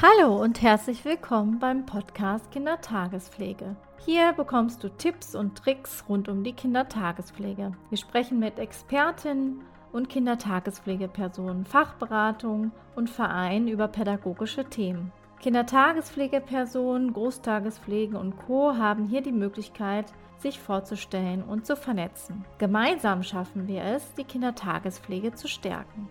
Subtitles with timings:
[0.00, 3.74] Hallo und herzlich willkommen beim Podcast Kindertagespflege.
[3.98, 7.72] Hier bekommst du Tipps und Tricks rund um die Kindertagespflege.
[7.88, 15.10] Wir sprechen mit Expertinnen und Kindertagespflegepersonen, Fachberatung und Vereinen über pädagogische Themen.
[15.40, 18.76] Kindertagespflegepersonen, Großtagespflege und Co.
[18.76, 20.06] haben hier die Möglichkeit,
[20.38, 22.44] sich vorzustellen und zu vernetzen.
[22.58, 26.08] Gemeinsam schaffen wir es, die Kindertagespflege zu stärken.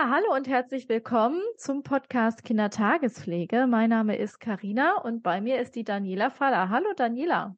[0.00, 3.66] Ja, hallo und herzlich willkommen zum Podcast Kindertagespflege.
[3.66, 6.68] Mein Name ist Karina und bei mir ist die Daniela Faller.
[6.68, 7.56] Hallo Daniela.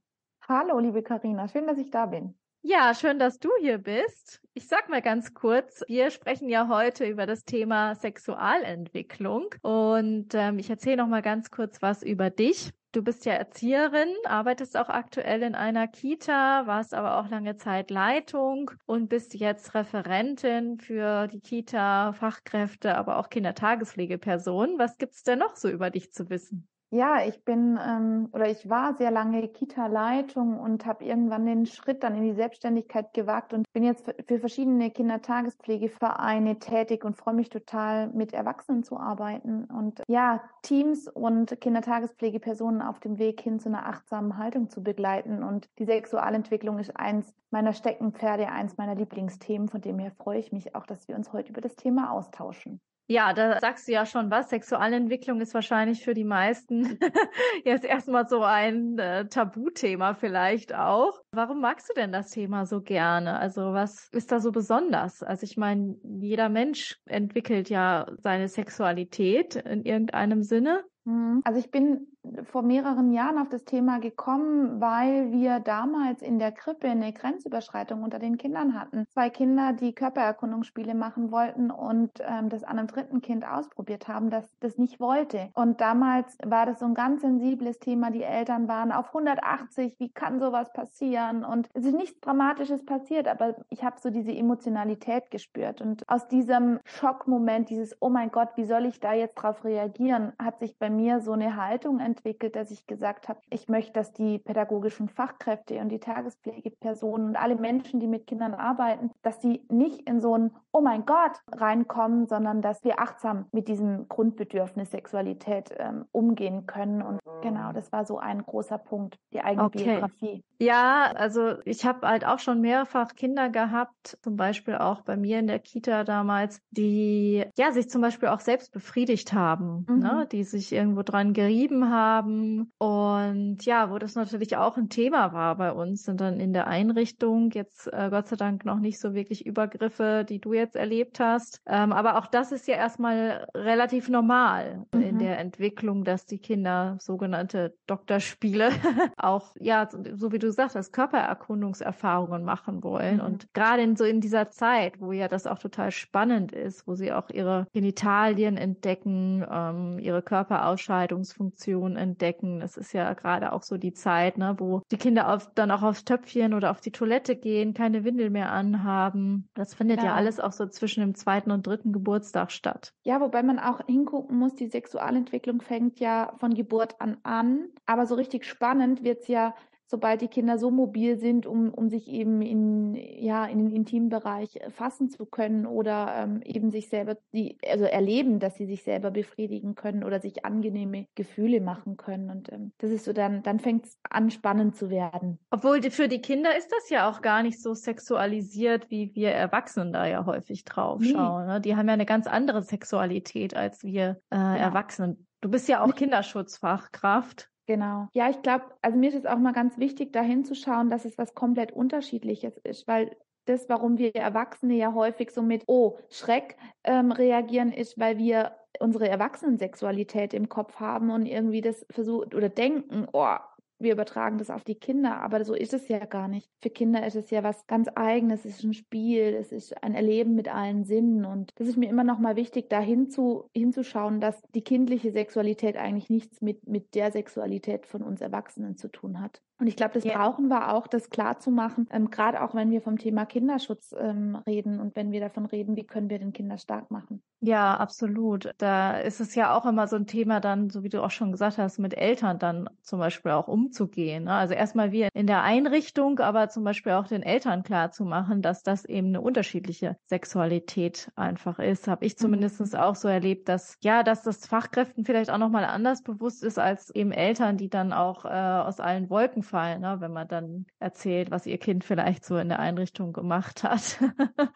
[0.48, 2.34] Hallo, liebe Karina, schön, dass ich da bin.
[2.62, 4.40] Ja, schön, dass du hier bist.
[4.54, 10.58] Ich sag mal ganz kurz, wir sprechen ja heute über das Thema Sexualentwicklung und ähm,
[10.58, 12.70] ich erzähle noch mal ganz kurz was über dich.
[12.92, 17.90] Du bist ja Erzieherin, arbeitest auch aktuell in einer Kita, warst aber auch lange Zeit
[17.90, 24.78] Leitung und bist jetzt Referentin für die Kita, Fachkräfte, aber auch Kindertagespflegepersonen.
[24.78, 26.69] Was gibt's denn noch so über dich zu wissen?
[26.92, 32.02] Ja, ich bin ähm, oder ich war sehr lange Kita-Leitung und habe irgendwann den Schritt
[32.02, 37.48] dann in die Selbstständigkeit gewagt und bin jetzt für, verschiedene Kindertagespflegevereine tätig und freue mich
[37.48, 43.68] total, mit Erwachsenen zu arbeiten und ja, Teams und Kindertagespflegepersonen auf dem Weg hin zu
[43.68, 45.44] einer achtsamen Haltung zu begleiten.
[45.44, 49.68] Und die Sexualentwicklung ist eins meiner Steckenpferde, eins meiner Lieblingsthemen.
[49.68, 52.80] Von dem her freue ich mich auch, dass wir uns heute über das Thema austauschen.
[53.10, 54.50] Ja, da sagst du ja schon was.
[54.50, 56.96] Sexualentwicklung ist wahrscheinlich für die meisten
[57.64, 61.20] jetzt erstmal so ein äh, Tabuthema vielleicht auch.
[61.32, 63.36] Warum magst du denn das Thema so gerne?
[63.36, 65.24] Also was ist da so besonders?
[65.24, 70.84] Also ich meine, jeder Mensch entwickelt ja seine Sexualität in irgendeinem Sinne.
[71.04, 71.40] Mhm.
[71.44, 72.06] Also ich bin
[72.44, 78.02] vor mehreren Jahren auf das Thema gekommen, weil wir damals in der Krippe eine Grenzüberschreitung
[78.02, 79.06] unter den Kindern hatten.
[79.08, 84.28] Zwei Kinder, die Körpererkundungsspiele machen wollten und ähm, das an einem dritten Kind ausprobiert haben,
[84.28, 85.50] das das nicht wollte.
[85.54, 88.10] Und damals war das so ein ganz sensibles Thema.
[88.10, 91.44] Die Eltern waren auf 180, wie kann sowas passieren?
[91.44, 95.80] Und es ist nichts Dramatisches passiert, aber ich habe so diese Emotionalität gespürt.
[95.80, 100.32] Und aus diesem Schockmoment, dieses, oh mein Gott, wie soll ich da jetzt drauf reagieren,
[100.38, 104.12] hat sich bei mir so eine Haltung entwickelt, dass ich gesagt habe, ich möchte, dass
[104.12, 109.62] die pädagogischen Fachkräfte und die Tagespflegepersonen und alle Menschen, die mit Kindern arbeiten, dass sie
[109.68, 114.92] nicht in so ein Oh mein Gott reinkommen, sondern dass wir achtsam mit diesem Grundbedürfnis
[114.92, 117.02] Sexualität ähm, umgehen können.
[117.02, 119.84] Und genau, das war so ein großer Punkt, die eigene okay.
[119.84, 120.44] Biografie.
[120.60, 125.38] Ja, also ich habe halt auch schon mehrfach Kinder gehabt, zum Beispiel auch bei mir
[125.38, 130.00] in der Kita damals, die ja sich zum Beispiel auch selbst befriedigt haben, ne, mhm.
[130.00, 135.32] ne, die sich irgendwo dran gerieben haben und ja, wo das natürlich auch ein Thema
[135.32, 138.98] war bei uns und dann in der Einrichtung jetzt äh, Gott sei Dank noch nicht
[138.98, 143.46] so wirklich Übergriffe, die du jetzt erlebt hast, ähm, aber auch das ist ja erstmal
[143.54, 145.02] relativ normal mhm.
[145.02, 148.70] in der Entwicklung, dass die Kinder sogenannte Doktorspiele
[149.16, 153.16] auch ja so wie du gesagt hast, Körpererkundungserfahrungen machen wollen.
[153.16, 153.24] Mhm.
[153.24, 156.94] Und gerade in, so in dieser Zeit, wo ja das auch total spannend ist, wo
[156.94, 160.22] sie auch ihre Genitalien entdecken, ähm, ihre
[160.70, 162.60] Körperausscheidungsfunktion entdecken.
[162.60, 165.82] Das ist ja gerade auch so die Zeit, ne, wo die Kinder auf, dann auch
[165.82, 169.48] aufs Töpfchen oder auf die Toilette gehen, keine Windel mehr anhaben.
[169.54, 170.06] Das findet ja.
[170.06, 172.92] ja alles auch so zwischen dem zweiten und dritten Geburtstag statt.
[173.02, 177.68] Ja, wobei man auch hingucken muss, die Sexualentwicklung fängt ja von Geburt an an.
[177.86, 179.54] Aber so richtig spannend wird es ja
[179.90, 184.54] sobald die Kinder so mobil sind, um, um sich eben in, ja, in den Intimbereich
[184.56, 188.84] äh, fassen zu können oder ähm, eben sich selber, die, also erleben, dass sie sich
[188.84, 192.30] selber befriedigen können oder sich angenehme Gefühle machen können.
[192.30, 195.40] Und ähm, das ist so dann, dann fängt es an, spannend zu werden.
[195.50, 199.92] Obwohl für die Kinder ist das ja auch gar nicht so sexualisiert, wie wir Erwachsenen
[199.92, 201.46] da ja häufig drauf schauen.
[201.46, 201.52] Nee.
[201.54, 201.60] Ne?
[201.60, 204.56] Die haben ja eine ganz andere Sexualität als wir äh, ja.
[204.56, 205.26] Erwachsenen.
[205.40, 207.49] Du bist ja auch Kinderschutzfachkraft.
[207.70, 208.08] Genau.
[208.14, 211.16] Ja, ich glaube, also mir ist es auch mal ganz wichtig, da hinzuschauen, dass es
[211.18, 216.56] was komplett Unterschiedliches ist, weil das, warum wir Erwachsene ja häufig so mit, oh, Schreck
[216.82, 222.48] ähm, reagieren, ist, weil wir unsere Erwachsenensexualität im Kopf haben und irgendwie das versucht oder
[222.48, 223.36] denken, oh,
[223.80, 226.48] wir übertragen das auf die Kinder, aber so ist es ja gar nicht.
[226.60, 229.94] Für Kinder ist es ja was ganz Eigenes, es ist ein Spiel, es ist ein
[229.94, 234.20] Erleben mit allen Sinnen und das ist mir immer noch mal wichtig, da hinzu, hinzuschauen,
[234.20, 239.20] dass die kindliche Sexualität eigentlich nichts mit, mit der Sexualität von uns Erwachsenen zu tun
[239.20, 239.42] hat.
[239.60, 240.16] Und ich glaube, das ja.
[240.16, 244.80] brauchen wir auch, das klarzumachen, ähm, gerade auch wenn wir vom Thema Kinderschutz ähm, reden
[244.80, 247.22] und wenn wir davon reden, wie können wir den Kinder stark machen.
[247.42, 248.50] Ja, absolut.
[248.58, 251.32] Da ist es ja auch immer so ein Thema dann, so wie du auch schon
[251.32, 254.24] gesagt hast, mit Eltern dann zum Beispiel auch umzugehen.
[254.24, 254.32] Ne?
[254.32, 258.42] Also erstmal wir in der Einrichtung, aber zum Beispiel auch den Eltern klar zu machen,
[258.42, 261.88] dass das eben eine unterschiedliche Sexualität einfach ist.
[261.88, 262.78] Habe ich zumindest mhm.
[262.78, 266.90] auch so erlebt, dass ja, dass das Fachkräften vielleicht auch nochmal anders bewusst ist als
[266.90, 269.96] eben Eltern, die dann auch äh, aus allen Wolken fallen, ne?
[270.00, 273.98] wenn man dann erzählt, was ihr Kind vielleicht so in der Einrichtung gemacht hat.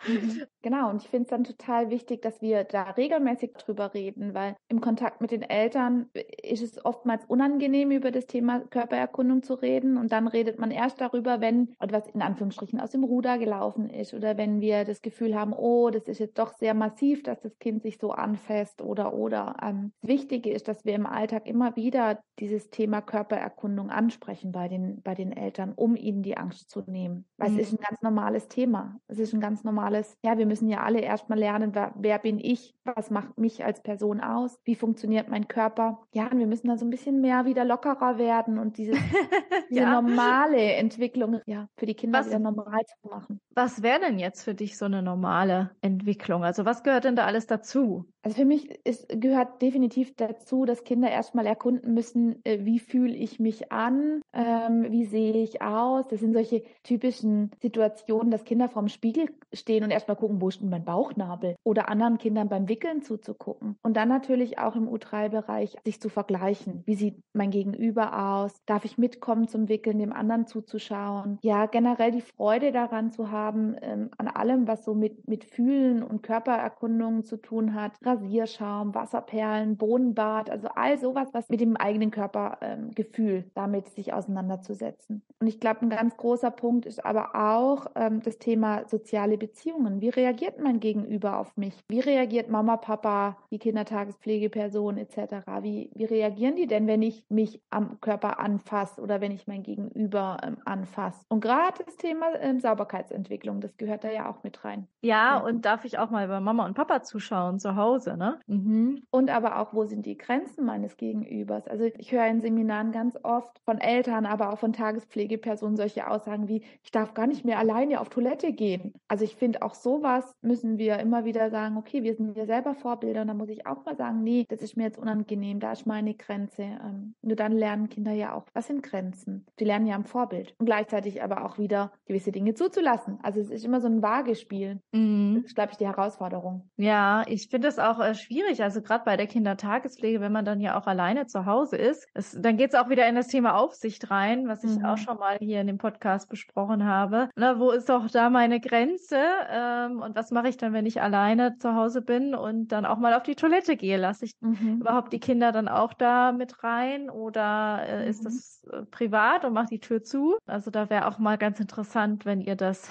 [0.07, 0.43] Mhm.
[0.63, 4.57] genau, und ich finde es dann total wichtig, dass wir da regelmäßig drüber reden, weil
[4.69, 6.07] im Kontakt mit den Eltern
[6.43, 9.97] ist es oftmals unangenehm, über das Thema Körpererkundung zu reden.
[9.97, 14.15] Und dann redet man erst darüber, wenn etwas in Anführungsstrichen aus dem Ruder gelaufen ist
[14.15, 17.59] oder wenn wir das Gefühl haben, oh, das ist jetzt doch sehr massiv, dass das
[17.59, 19.57] Kind sich so anfasst oder oder.
[19.63, 24.69] Ähm, das Wichtige ist, dass wir im Alltag immer wieder dieses Thema Körpererkundung ansprechen bei
[24.69, 27.25] den, bei den Eltern, um ihnen die Angst zu nehmen.
[27.37, 27.59] Weil mhm.
[27.59, 29.01] es ist ein ganz normales Thema.
[29.09, 32.39] Es ist ein ganz normales, ja, wir müssen ja alle erstmal lernen, wer, wer bin
[32.39, 32.75] ich?
[32.85, 34.59] Was macht mich als Person aus?
[34.65, 36.01] Wie funktioniert mein Körper?
[36.13, 38.93] Ja, und wir müssen da so ein bisschen mehr wieder lockerer werden und diese,
[39.71, 40.01] diese ja.
[40.01, 43.41] normale Entwicklung ja, für die Kinder was, wieder normal zu machen.
[43.55, 46.45] Was wäre denn jetzt für dich so eine normale Entwicklung?
[46.45, 48.07] Also was gehört denn da alles dazu?
[48.23, 53.15] Also für mich ist, gehört definitiv dazu, dass Kinder erstmal erkunden müssen, äh, wie fühle
[53.15, 56.07] ich mich an, ähm, wie sehe ich aus.
[56.09, 60.61] Das sind solche typischen Situationen, dass Kinder vorm Spiegel stehen und erstmal gucken, wo ist
[60.61, 61.57] denn mein Bauchnabel?
[61.65, 63.77] Oder anderen Kindern beim Wickeln zuzugucken.
[63.83, 66.83] Und dann natürlich auch im U3-Bereich sich zu vergleichen.
[66.87, 68.53] Wie sieht mein Gegenüber aus?
[68.67, 71.39] Darf ich mitkommen zum Wickeln, dem anderen zuzuschauen?
[71.43, 76.03] Ja, generell die Freude daran zu haben, ähm, an allem, was so mit, mit Fühlen
[76.03, 82.11] und Körpererkundungen zu tun hat Rasierschaum, Wasserperlen, Bohnenbad, also all sowas, was mit dem eigenen
[82.11, 84.13] Körpergefühl ähm, damit sich
[84.55, 85.23] auseinanderzusetzen.
[85.41, 90.01] Und ich glaube, ein ganz großer Punkt ist aber auch ähm, das Thema soziale Beziehungen.
[90.01, 91.75] Wie reagiert mein Gegenüber auf mich?
[91.89, 95.47] Wie reagiert Mama, Papa, die Kindertagespflegeperson etc.?
[95.61, 99.63] Wie, wie reagieren die denn, wenn ich mich am Körper anfasse oder wenn ich mein
[99.63, 101.25] Gegenüber ähm, anfasse?
[101.29, 104.89] Und gerade das Thema ähm, Sauberkeitsentwicklung, das gehört da ja auch mit rein.
[105.03, 108.17] Ja, ja, und darf ich auch mal bei Mama und Papa zuschauen zu Hause?
[108.17, 108.41] Ne?
[108.47, 109.03] Mhm.
[109.11, 111.69] Und aber auch, wo sind die Grenzen meines Gegenübers?
[111.69, 116.49] Also ich höre in Seminaren ganz oft von Eltern, aber auch von Tagespflegepersonen solche Aussagen
[116.49, 118.93] wie, ich darf gar nicht mehr alleine auf Toilette gehen.
[119.09, 122.75] Also ich finde auch sowas müssen wir immer wieder sagen, okay, wir sind ja selber
[122.75, 125.73] Vorbilder und dann muss ich auch mal sagen, nee, das ist mir jetzt unangenehm, da
[125.73, 126.63] ist meine Grenze.
[126.63, 129.47] Ähm, nur dann lernen Kinder ja auch, was sind Grenzen?
[129.59, 133.19] Die lernen ja am Vorbild und gleichzeitig aber auch wieder gewisse Dinge zuzulassen.
[133.23, 134.81] Also es ist immer so ein Vagespiel.
[134.93, 135.37] Mhm.
[135.37, 136.69] Das ist, glaube ich, die Herausforderung.
[136.77, 140.45] Ja, ich finde es auch auch äh, schwierig, also gerade bei der Kindertagespflege, wenn man
[140.45, 142.07] dann ja auch alleine zu Hause ist.
[142.15, 144.85] Es, dann geht es auch wieder in das Thema Aufsicht rein, was ich mhm.
[144.85, 147.29] auch schon mal hier in dem Podcast besprochen habe.
[147.37, 149.19] Na, wo ist doch da meine Grenze?
[149.51, 152.99] Ähm, und was mache ich dann, wenn ich alleine zu Hause bin und dann auch
[152.99, 153.97] mal auf die Toilette gehe?
[153.97, 154.81] Lasse ich mhm.
[154.81, 158.11] überhaupt die Kinder dann auch da mit rein oder äh, mhm.
[158.11, 160.37] ist das äh, privat und mache die Tür zu?
[160.47, 162.91] Also da wäre auch mal ganz interessant, wenn ihr das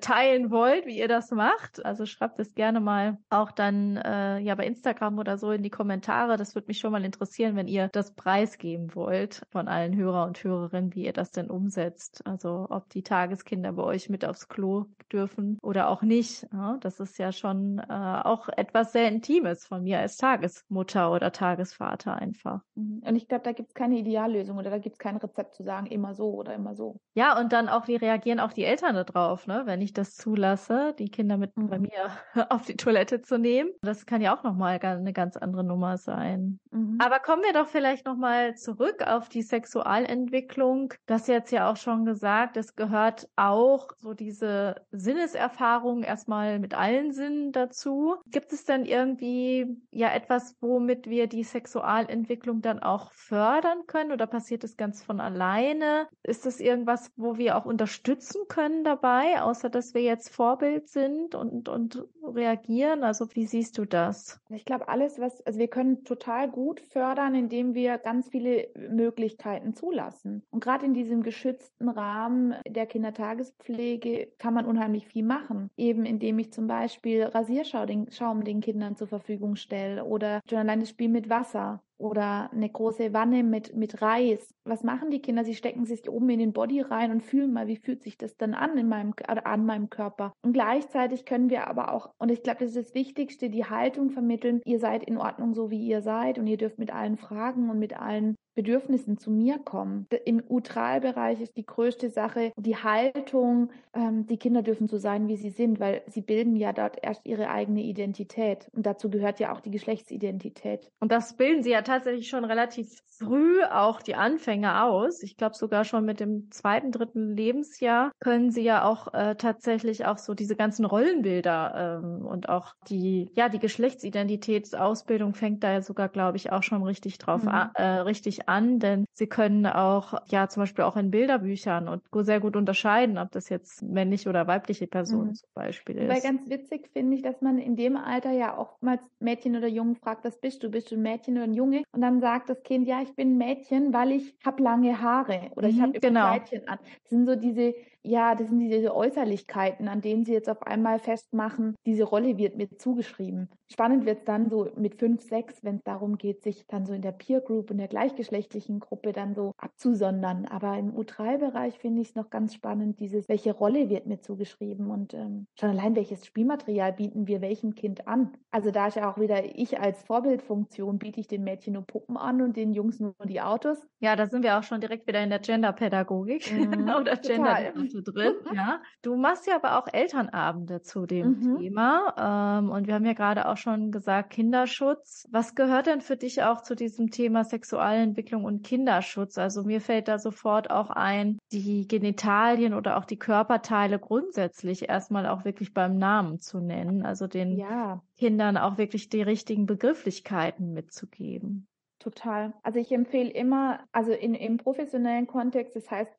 [0.00, 1.84] teilen wollt, wie ihr das macht.
[1.84, 5.70] Also schreibt es gerne mal auch dann äh, ja bei Instagram oder so in die
[5.70, 6.36] Kommentare.
[6.36, 10.42] Das würde mich schon mal interessieren, wenn ihr das preisgeben wollt von allen Hörer und
[10.42, 12.22] Hörerinnen, wie ihr das denn umsetzt.
[12.26, 16.46] Also ob die Tageskinder bei euch mit aufs Klo dürfen oder auch nicht.
[16.52, 17.92] Ja, das ist ja schon äh,
[18.24, 22.60] auch etwas sehr Intimes von mir als Tagesmutter oder Tagesvater einfach.
[22.74, 23.02] Mhm.
[23.06, 25.62] Und ich glaube, da gibt es keine Ideallösung oder da gibt es kein Rezept zu
[25.62, 27.00] sagen, immer so oder immer so.
[27.14, 29.62] Ja, und dann auch, wie reagieren auch die Eltern darauf, ne?
[29.66, 31.68] wenn ich das zulasse, die Kinder mit mhm.
[31.68, 32.10] bei mir
[32.50, 33.70] auf die Toilette zu nehmen.
[33.82, 36.58] Das kann ja auch nochmal eine ganz andere Nummer sein.
[36.70, 36.98] Mhm.
[37.00, 40.94] Aber kommen wir doch vielleicht nochmal zurück auf die Sexualentwicklung.
[41.06, 47.12] Das jetzt ja auch schon gesagt, es gehört auch so diese Sinneserfahrung erstmal mit allen
[47.12, 48.16] Sinnen dazu.
[48.30, 54.26] Gibt es denn irgendwie ja etwas, womit wir die Sexualentwicklung dann auch fördern können oder
[54.26, 56.08] passiert es ganz von alleine?
[56.22, 61.34] Ist das irgendwas, wo wir auch unterstützen können dabei, außer dass wir jetzt Vorbild sind
[61.34, 63.04] und, und reagieren?
[63.04, 64.40] Also wie siehst du das?
[64.50, 69.74] Ich glaube, alles, was, also wir können total gut fördern, indem wir ganz viele Möglichkeiten
[69.74, 70.42] zulassen.
[70.50, 75.70] Und gerade in diesem geschützten Rahmen der Kindertagespflege kann man unheimlich viel machen.
[75.76, 80.80] Eben indem ich zum Beispiel Rasierschaum den, den Kindern zur Verfügung stelle oder schon allein
[80.80, 84.54] das Spiel mit Wasser oder eine große Wanne mit, mit Reis.
[84.64, 85.44] Was machen die Kinder?
[85.44, 88.36] Sie stecken sich oben in den Body rein und fühlen mal, wie fühlt sich das
[88.36, 90.32] dann an in meinem, an meinem Körper.
[90.42, 94.10] Und gleichzeitig können wir aber auch, und ich glaube, das ist das Wichtigste, die Haltung
[94.10, 94.60] vermitteln.
[94.64, 97.78] Ihr seid in Ordnung, so wie ihr seid und ihr dürft mit allen Fragen und
[97.78, 100.06] mit allen Bedürfnissen zu mir kommen.
[100.24, 103.70] Im Utralbereich ist die größte Sache die Haltung.
[103.92, 107.26] Ähm, die Kinder dürfen so sein, wie sie sind, weil sie bilden ja dort erst
[107.26, 108.68] ihre eigene Identität.
[108.72, 110.90] Und dazu gehört ja auch die Geschlechtsidentität.
[111.00, 115.22] Und das bilden sie ja tatsächlich schon relativ früh auch die Anfänge aus.
[115.22, 120.06] Ich glaube sogar schon mit dem zweiten, dritten Lebensjahr können sie ja auch äh, tatsächlich
[120.06, 125.82] auch so diese ganzen Rollenbilder ähm, und auch die, ja, die Geschlechtsidentitätsausbildung fängt da ja
[125.82, 127.48] sogar, glaube ich, auch schon richtig drauf mhm.
[127.48, 132.02] an, äh, richtig an, denn sie können auch, ja, zum Beispiel auch in Bilderbüchern und
[132.12, 135.34] sehr gut unterscheiden, ob das jetzt männliche oder weibliche Person mhm.
[135.34, 136.08] zum Beispiel ist.
[136.08, 139.96] Weil ganz witzig finde ich, dass man in dem Alter ja oftmals Mädchen oder Jungen
[139.96, 140.70] fragt, was bist du?
[140.70, 141.82] Bist du ein Mädchen oder ein Junge?
[141.92, 145.50] Und dann sagt das Kind, ja, ich bin ein Mädchen, weil ich habe lange Haare
[145.56, 146.28] oder ich mhm, habe genau.
[146.28, 146.78] Kleidchen an.
[147.02, 147.74] Das sind so diese
[148.06, 152.56] ja, das sind diese Äußerlichkeiten, an denen sie jetzt auf einmal festmachen, diese Rolle wird
[152.56, 153.48] mir zugeschrieben.
[153.72, 156.92] Spannend wird es dann so mit fünf, sechs, wenn es darum geht, sich dann so
[156.92, 160.44] in der Peer Group, in der gleichgeschlechtlichen Gruppe dann so abzusondern.
[160.44, 164.90] Aber im U3-Bereich finde ich es noch ganz spannend, dieses, welche Rolle wird mir zugeschrieben
[164.90, 168.32] und ähm, schon allein welches Spielmaterial bieten wir welchem Kind an.
[168.50, 172.18] Also da ist ja auch wieder ich als Vorbildfunktion biete ich den Mädchen nur Puppen
[172.18, 173.78] an und den Jungs nur die Autos.
[174.00, 178.34] Ja, da sind wir auch schon direkt wieder in der Genderpädagogik mhm, oder Gender drin.
[178.54, 178.80] ja.
[179.02, 181.58] Du machst ja aber auch Elternabende zu dem mhm.
[181.58, 182.60] Thema.
[182.60, 185.28] Ähm, und wir haben ja gerade auch schon gesagt, Kinderschutz.
[185.30, 189.38] Was gehört denn für dich auch zu diesem Thema Sexualentwicklung und Kinderschutz?
[189.38, 195.26] Also mir fällt da sofort auch ein, die Genitalien oder auch die Körperteile grundsätzlich erstmal
[195.26, 197.04] auch wirklich beim Namen zu nennen.
[197.04, 198.02] Also den ja.
[198.16, 201.68] Kindern auch wirklich die richtigen Begrifflichkeiten mitzugeben.
[202.04, 202.52] Total.
[202.62, 206.12] Also ich empfehle immer, also in, im professionellen Kontext, das heißt,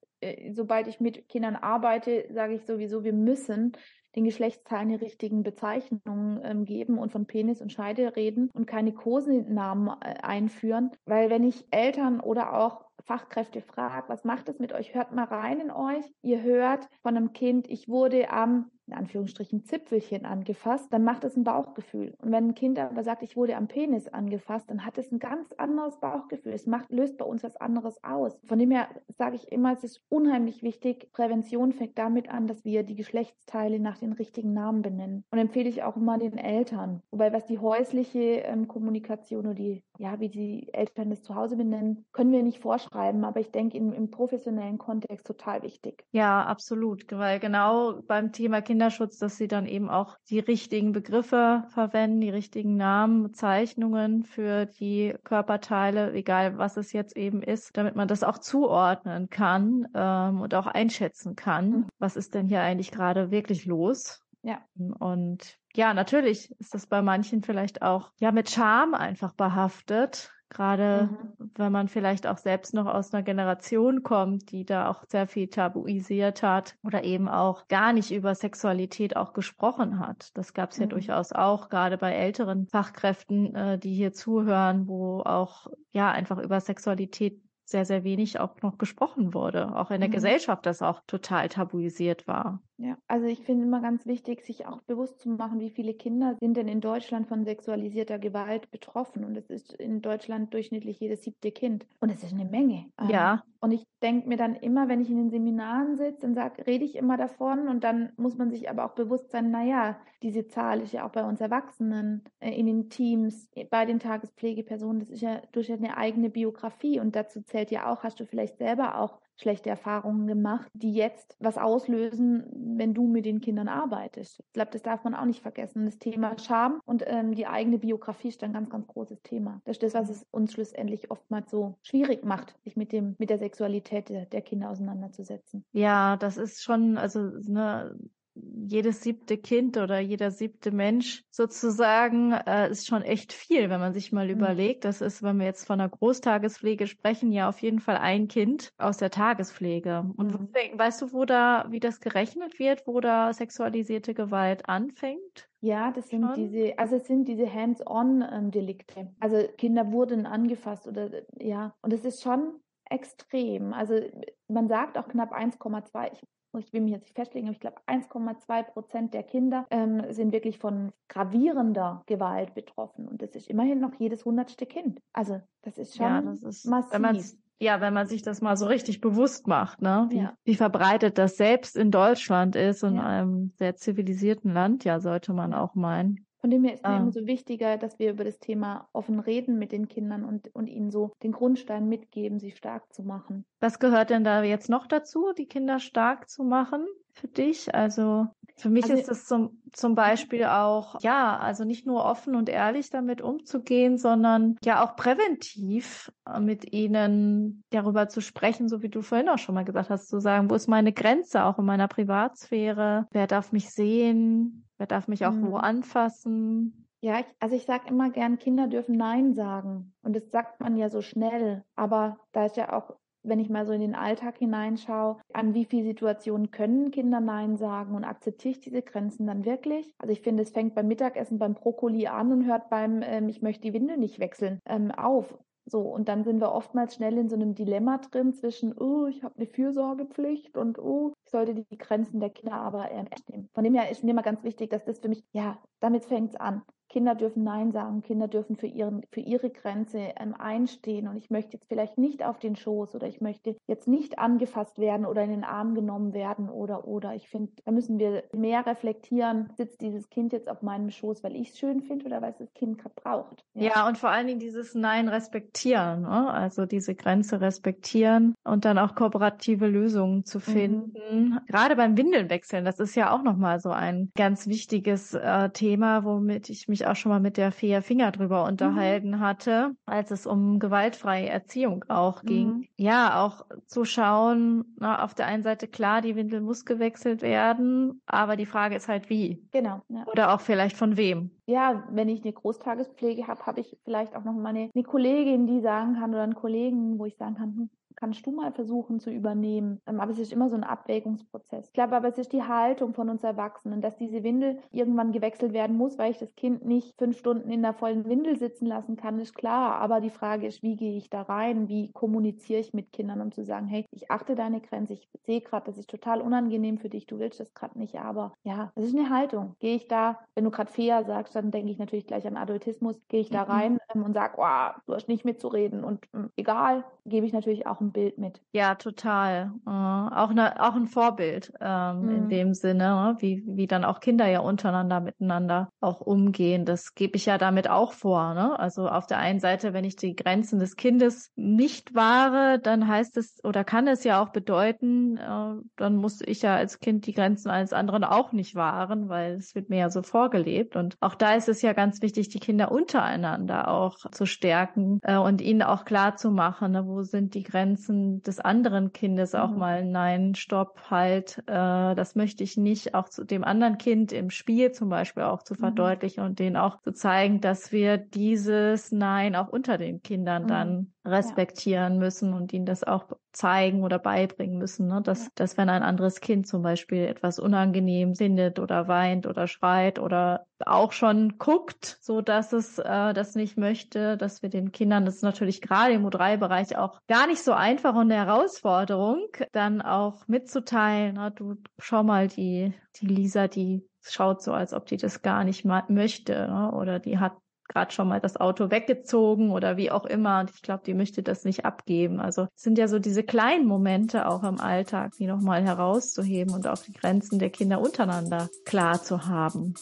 [0.51, 3.73] sobald ich mit Kindern arbeite, sage ich sowieso, wir müssen
[4.15, 8.93] den Geschlechtsteilen die richtigen Bezeichnungen ähm, geben und von Penis und Scheide reden und keine
[8.93, 10.91] Kosenamen äh, einführen.
[11.05, 14.95] Weil wenn ich Eltern oder auch Fachkräfte frage, was macht es mit euch?
[14.95, 16.05] Hört mal rein in euch.
[16.21, 21.35] Ihr hört von einem Kind, ich wurde am in Anführungsstrichen Zipfelchen angefasst, dann macht es
[21.35, 22.13] ein Bauchgefühl.
[22.21, 25.19] Und wenn ein Kind aber sagt, ich wurde am Penis angefasst, dann hat es ein
[25.19, 26.53] ganz anderes Bauchgefühl.
[26.53, 28.39] Es macht, löst bei uns was anderes aus.
[28.45, 28.87] Von dem her
[29.17, 31.09] sage ich immer, es ist unheimlich wichtig.
[31.13, 35.23] Prävention fängt damit an, dass wir die Geschlechtsteile nach den richtigen Namen benennen.
[35.31, 37.01] Und empfehle ich auch immer den Eltern.
[37.11, 41.55] Wobei, was die häusliche ähm, Kommunikation oder die, ja, wie die Eltern das zu Hause
[41.55, 43.23] benennen, können wir nicht vorschreiben.
[43.25, 46.05] Aber ich denke, im, im professionellen Kontext total wichtig.
[46.11, 47.05] Ja, absolut.
[47.11, 52.19] Weil genau beim Thema Kinder Kinderschutz, dass sie dann eben auch die richtigen Begriffe verwenden,
[52.19, 58.09] die richtigen Namen, Bezeichnungen für die Körperteile, egal was es jetzt eben ist, damit man
[58.09, 61.87] das auch zuordnen kann ähm, und auch einschätzen kann, mhm.
[61.99, 64.21] was ist denn hier eigentlich gerade wirklich los.
[64.41, 64.59] Ja.
[64.99, 71.09] Und ja, natürlich ist das bei manchen vielleicht auch ja mit Scham einfach behaftet, Gerade
[71.37, 71.51] mhm.
[71.55, 75.47] wenn man vielleicht auch selbst noch aus einer Generation kommt, die da auch sehr viel
[75.47, 80.29] tabuisiert hat oder eben auch gar nicht über Sexualität auch gesprochen hat.
[80.37, 80.91] Das gab es ja mhm.
[80.91, 86.59] durchaus auch, gerade bei älteren Fachkräften, äh, die hier zuhören, wo auch ja einfach über
[86.59, 89.75] Sexualität sehr, sehr wenig auch noch gesprochen wurde.
[89.75, 90.13] Auch in der mhm.
[90.13, 92.61] Gesellschaft das auch total tabuisiert war.
[92.77, 96.35] Ja, also ich finde immer ganz wichtig, sich auch bewusst zu machen, wie viele Kinder
[96.41, 99.23] sind denn in Deutschland von sexualisierter Gewalt betroffen.
[99.23, 101.85] Und es ist in Deutschland durchschnittlich jedes siebte Kind.
[102.01, 102.87] Und es ist eine Menge.
[103.09, 103.35] Ja.
[103.35, 106.67] Ähm, und ich denke mir dann immer, wenn ich in den Seminaren sitze, dann sag,
[106.67, 107.69] rede ich immer davon.
[107.69, 111.11] Und dann muss man sich aber auch bewusst sein, naja, diese Zahl ist ja auch
[111.11, 115.95] bei uns Erwachsenen, äh, in den Teams, bei den Tagespflegepersonen, das ist ja durch eine
[115.95, 116.99] eigene Biografie.
[116.99, 121.35] Und dazu zählt ja auch, hast du vielleicht selber auch schlechte Erfahrungen gemacht, die jetzt
[121.39, 122.45] was auslösen,
[122.77, 124.39] wenn du mit den Kindern arbeitest.
[124.39, 125.85] Ich glaube, das darf man auch nicht vergessen.
[125.85, 129.61] Das Thema Scham und ähm, die eigene Biografie ist ein ganz, ganz großes Thema.
[129.65, 133.29] Das ist das, was es uns schlussendlich oftmals so schwierig macht, sich mit dem, mit
[133.29, 135.65] der Sexualität der, der Kinder auseinanderzusetzen.
[135.71, 137.95] Ja, das ist schon, also ne,
[138.35, 143.93] jedes siebte Kind oder jeder siebte Mensch sozusagen äh, ist schon echt viel, wenn man
[143.93, 144.31] sich mal mhm.
[144.31, 144.85] überlegt.
[144.85, 148.69] Das ist, wenn wir jetzt von einer Großtagespflege sprechen, ja auf jeden Fall ein Kind
[148.77, 150.11] aus der Tagespflege.
[150.17, 150.49] Und mhm.
[150.77, 155.49] weißt du, wo da, wie das gerechnet wird, wo da sexualisierte Gewalt anfängt?
[155.61, 156.35] Ja, das sind schon?
[156.35, 158.99] diese, also es sind diese Hands-on-Delikte.
[158.99, 163.73] Ähm, also Kinder wurden angefasst oder ja, und es ist schon extrem.
[163.73, 163.99] Also
[164.47, 166.11] man sagt auch knapp 1,2.
[166.13, 166.21] Ich
[166.59, 170.31] ich will mich jetzt nicht festlegen, aber ich glaube 1,2 Prozent der Kinder ähm, sind
[170.31, 173.07] wirklich von gravierender Gewalt betroffen.
[173.07, 174.99] Und das ist immerhin noch jedes hundertste Kind.
[175.13, 177.37] Also das ist schon ja, das ist, massiv.
[177.57, 180.07] Ja, wenn man sich das mal so richtig bewusst macht, ne?
[180.09, 180.33] Wie, ja.
[180.43, 183.03] wie verbreitet das selbst in Deutschland ist und ja.
[183.03, 186.24] einem sehr zivilisierten Land, ja, sollte man auch meinen.
[186.45, 186.99] Von dem her ist ah.
[186.99, 190.67] mir umso wichtiger, dass wir über das Thema offen reden mit den Kindern und, und
[190.67, 193.45] ihnen so den Grundstein mitgeben, sie stark zu machen.
[193.59, 197.73] Was gehört denn da jetzt noch dazu, die Kinder stark zu machen für dich?
[197.73, 202.35] Also für mich also, ist es zum, zum Beispiel auch, ja, also nicht nur offen
[202.35, 208.81] und ehrlich damit umzugehen, sondern ja auch präventiv äh, mit ihnen darüber zu sprechen, so
[208.81, 211.59] wie du vorhin auch schon mal gesagt hast, zu sagen, wo ist meine Grenze auch
[211.59, 213.07] in meiner Privatsphäre?
[213.11, 214.65] Wer darf mich sehen?
[214.77, 215.51] Wer darf mich auch mhm.
[215.51, 216.87] wo anfassen?
[217.01, 219.93] Ja, ich, also ich sage immer gern, Kinder dürfen Nein sagen.
[220.01, 221.63] Und das sagt man ja so schnell.
[221.75, 222.95] Aber da ist ja auch,
[223.27, 227.57] wenn ich mal so in den Alltag hineinschaue, an wie viele Situationen können Kinder Nein
[227.57, 229.93] sagen und akzeptiere ich diese Grenzen dann wirklich?
[229.97, 233.41] Also ich finde, es fängt beim Mittagessen beim Brokkoli an und hört beim ähm, Ich
[233.41, 235.37] möchte die Windel nicht wechseln ähm, auf.
[235.67, 239.23] So, und dann sind wir oftmals schnell in so einem Dilemma drin zwischen, oh, ich
[239.23, 243.49] habe eine Fürsorgepflicht und oh, ich sollte die Grenzen der Kinder aber ernst nehmen.
[243.53, 246.29] Von dem her ist mir immer ganz wichtig, dass das für mich, ja, damit fängt
[246.29, 246.61] es an.
[246.95, 251.29] Kinder dürfen Nein sagen, Kinder dürfen für, ihren, für ihre Grenze ähm, einstehen und ich
[251.29, 255.21] möchte jetzt vielleicht nicht auf den Schoß oder ich möchte jetzt nicht angefasst werden oder
[255.21, 257.13] in den Arm genommen werden oder oder.
[257.13, 261.35] Ich finde, da müssen wir mehr reflektieren, sitzt dieses Kind jetzt auf meinem Schoß, weil
[261.35, 263.43] ich es schön finde oder weil es das Kind gerade braucht.
[263.55, 263.71] Ja.
[263.75, 263.87] ja.
[263.89, 266.31] und vor allen Dingen dieses Nein respektieren, ne?
[266.31, 270.41] also diese Grenze respektieren und dann auch kooperative Lösungen zu mhm.
[270.41, 270.93] finden.
[271.11, 271.39] Mhm.
[271.47, 276.49] Gerade beim Windelnwechseln, das ist ja auch nochmal so ein ganz wichtiges äh, Thema, womit
[276.49, 278.49] ich mich auch schon mal mit der Fea Finger drüber mhm.
[278.49, 279.19] unterhalten mhm.
[279.19, 282.47] hatte, als es um gewaltfreie Erziehung auch ging.
[282.47, 282.67] Mhm.
[282.77, 288.01] Ja, auch zu schauen, na, auf der einen Seite klar, die Windel muss gewechselt werden,
[288.05, 289.41] aber die Frage ist halt wie.
[289.51, 289.81] Genau.
[289.89, 290.05] Ja.
[290.07, 291.31] Oder auch vielleicht von wem.
[291.47, 295.61] Ja, wenn ich eine Großtagespflege habe, habe ich vielleicht auch noch mal eine, Kollegin, die
[295.61, 299.09] sagen kann oder einen Kollegen, wo ich sagen kann, hm, kannst du mal versuchen zu
[299.09, 299.81] übernehmen.
[299.87, 301.67] Ähm, aber es ist immer so ein Abwägungsprozess.
[301.67, 305.53] Ich glaube aber, es ist die Haltung von uns Erwachsenen, dass diese Windel irgendwann gewechselt
[305.53, 308.95] werden muss, weil ich das Kind nicht fünf Stunden in der vollen Windel sitzen lassen
[308.95, 309.75] kann, ist klar.
[309.75, 311.67] Aber die Frage ist, wie gehe ich da rein?
[311.67, 315.41] Wie kommuniziere ich mit Kindern, um zu sagen, hey, ich achte deine Grenze, ich sehe
[315.41, 318.85] gerade, das ist total unangenehm für dich, du willst das gerade nicht, aber ja, das
[318.85, 319.55] ist eine Haltung.
[319.59, 322.95] Gehe ich da, wenn du gerade Fea sagst, dann denke ich natürlich gleich an Adultismus,
[323.09, 323.51] gehe ich da mhm.
[323.51, 327.67] rein ähm, und sage, oh, du hast nicht mitzureden und ähm, egal, gebe ich natürlich
[327.67, 328.41] auch ein Bild mit.
[328.51, 329.51] Ja, total.
[329.65, 332.09] Äh, auch, ne, auch ein Vorbild ähm, mhm.
[332.09, 333.15] in dem Sinne, ne?
[333.19, 336.65] wie, wie dann auch Kinder ja untereinander miteinander auch umgehen.
[336.65, 338.33] Das gebe ich ja damit auch vor.
[338.33, 338.57] Ne?
[338.59, 343.17] Also auf der einen Seite, wenn ich die Grenzen des Kindes nicht wahre, dann heißt
[343.17, 347.13] es oder kann es ja auch bedeuten, äh, dann muss ich ja als Kind die
[347.13, 350.75] Grenzen eines anderen auch nicht wahren, weil es wird mir ja so vorgelebt.
[350.75, 355.17] Und auch da ist es ja ganz wichtig, die Kinder untereinander auch zu stärken äh,
[355.17, 359.51] und ihnen auch klar zu machen, ne, wo sind die Grenzen des anderen Kindes auch
[359.51, 359.57] mhm.
[359.57, 364.29] mal, nein, stopp, halt, äh, das möchte ich nicht, auch zu dem anderen Kind im
[364.29, 365.59] Spiel zum Beispiel auch zu mhm.
[365.59, 370.47] verdeutlichen und denen auch zu zeigen, dass wir dieses Nein auch unter den Kindern mhm.
[370.47, 371.99] dann respektieren ja.
[371.99, 375.01] müssen und ihnen das auch zeigen oder beibringen müssen, ne?
[375.03, 379.99] dass, dass wenn ein anderes Kind zum Beispiel etwas unangenehm findet oder weint oder schreit
[379.99, 385.05] oder auch schon guckt, so dass es äh, das nicht möchte, dass wir den Kindern,
[385.05, 389.81] das ist natürlich gerade im U3-Bereich auch gar nicht so einfach und eine Herausforderung, dann
[389.81, 391.31] auch mitzuteilen, ne?
[391.35, 395.65] du schau mal, die, die Lisa, die schaut so, als ob die das gar nicht
[395.65, 396.71] möchte ne?
[396.71, 397.33] oder die hat
[397.67, 400.39] gerade schon mal das Auto weggezogen oder wie auch immer.
[400.39, 402.19] Und ich glaube, die möchte das nicht abgeben.
[402.19, 406.77] Also sind ja so diese kleinen Momente auch im Alltag, die nochmal herauszuheben und auch
[406.77, 409.75] die Grenzen der Kinder untereinander klar zu haben.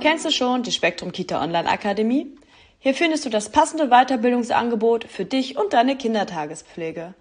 [0.00, 2.36] Kennst du schon die Spektrum Kita Online Akademie?
[2.78, 7.14] Hier findest du das passende Weiterbildungsangebot für dich und deine Kindertagespflege.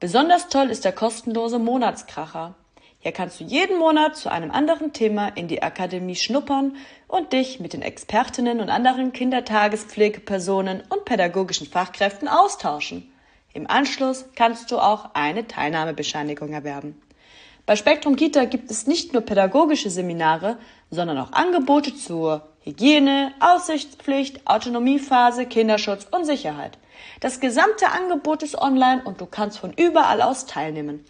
[0.00, 2.54] Besonders toll ist der kostenlose Monatskracher.
[3.00, 7.60] Hier kannst du jeden Monat zu einem anderen Thema in die Akademie schnuppern und dich
[7.60, 13.12] mit den Expertinnen und anderen Kindertagespflegepersonen und pädagogischen Fachkräften austauschen.
[13.52, 16.98] Im Anschluss kannst du auch eine Teilnahmebescheinigung erwerben.
[17.66, 20.56] Bei Spektrum Kita gibt es nicht nur pädagogische Seminare,
[20.90, 26.78] sondern auch Angebote zur Hygiene, Aussichtspflicht, Autonomiephase, Kinderschutz und Sicherheit.
[27.20, 31.04] Das gesamte Angebot ist online und du kannst von überall aus teilnehmen.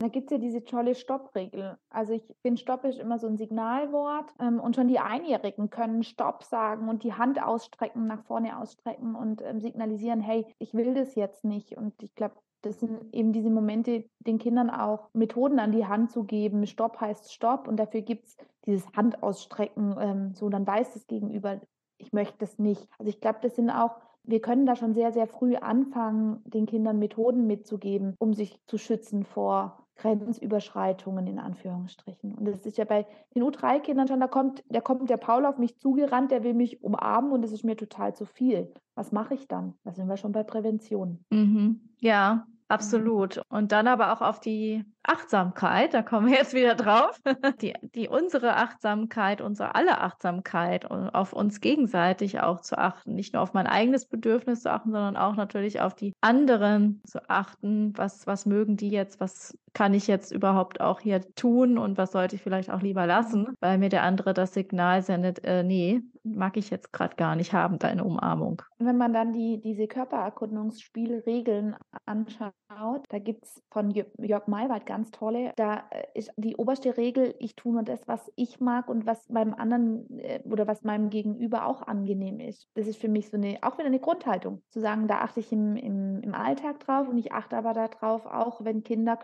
[0.06, 1.80] Da gibt es ja diese tolle Stoppregel.
[1.90, 4.36] Also ich finde, Stopp ist immer so ein Signalwort.
[4.40, 9.16] Ähm, und schon die Einjährigen können Stopp sagen und die Hand ausstrecken, nach vorne ausstrecken
[9.16, 11.76] und ähm, signalisieren, hey, ich will das jetzt nicht.
[11.76, 16.12] Und ich glaube, das sind eben diese Momente, den Kindern auch Methoden an die Hand
[16.12, 16.68] zu geben.
[16.68, 18.38] Stopp heißt Stopp und dafür gibt es
[18.68, 19.96] dieses Handausstrecken.
[20.00, 21.62] Ähm, so, dann weiß das Gegenüber,
[21.98, 22.88] ich möchte das nicht.
[23.00, 23.96] Also ich glaube, das sind auch
[24.28, 28.80] wir können da schon sehr, sehr früh anfangen, den Kindern Methoden mitzugeben, um sich zu
[28.80, 32.34] schützen vor Grenzüberschreitungen in Anführungsstrichen.
[32.36, 35.58] Und das ist ja bei den U3-Kindern schon, da kommt, da kommt der Paul auf
[35.58, 38.74] mich zugerannt, der will mich umarmen und das ist mir total zu viel.
[38.96, 39.74] Was mache ich dann?
[39.84, 41.24] Da sind wir schon bei Prävention.
[41.30, 41.82] Mhm.
[42.00, 43.42] Ja, absolut.
[43.50, 47.20] Und dann aber auch auf die Achtsamkeit, da kommen wir jetzt wieder drauf,
[47.62, 53.34] die, die unsere Achtsamkeit, unsere alle Achtsamkeit und auf uns gegenseitig auch zu achten, nicht
[53.34, 57.94] nur auf mein eigenes Bedürfnis zu achten, sondern auch natürlich auf die anderen zu achten,
[57.96, 62.14] was, was mögen die jetzt, was kann ich jetzt überhaupt auch hier tun und was
[62.14, 66.02] sollte ich vielleicht auch lieber lassen, weil mir der andere das Signal sendet, äh, nee,
[66.24, 68.62] mag ich jetzt gerade gar nicht haben, deine Umarmung.
[68.80, 75.52] Wenn man dann die, diese Körpererkundungsspielregeln anschaut, da gibt es von Jörg Maywald ganz tolle.
[75.56, 79.30] Da äh, ist die oberste Regel, ich tue nur das, was ich mag und was
[79.30, 82.68] meinem anderen äh, oder was meinem Gegenüber auch angenehm ist.
[82.74, 85.52] Das ist für mich so eine, auch wieder eine Grundhaltung, zu sagen, da achte ich
[85.52, 89.16] im, im, im Alltag drauf und ich achte aber darauf, auch wenn Kinder